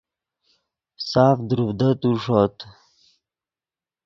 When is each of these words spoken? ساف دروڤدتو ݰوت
ساف 1.09 1.37
دروڤدتو 1.49 2.11
ݰوت 2.23 2.57